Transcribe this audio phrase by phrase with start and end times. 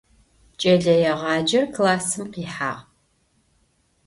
[0.59, 2.75] Кӏэлэегъаджэр классым къихьагъ.